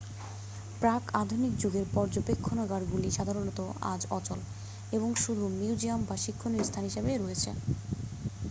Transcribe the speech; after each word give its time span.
প্রাক-আধুনিক 0.81 1.53
যুগের 1.57 1.85
পর্যবেক্ষণাগারগুলি 1.93 3.09
সাধারণত 3.11 3.59
আজ 3.89 4.01
অচল 4.11 4.39
এবং 4.91 5.09
শুধু 5.23 5.43
মিউজিয়াম 5.59 6.01
বা 6.05 6.15
শিক্ষণীয় 6.23 6.65
স্থান 6.65 6.83
হিসেবে 6.89 7.11
রয়েছে 7.15 7.49